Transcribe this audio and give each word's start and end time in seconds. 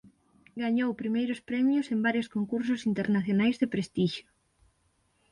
Gañou 0.63 0.99
primeiros 1.01 1.39
premios 1.49 1.85
en 1.93 1.99
varios 2.07 2.27
concursos 2.35 2.79
internacionais 2.91 3.55
de 3.61 3.67
prestixio. 3.73 4.27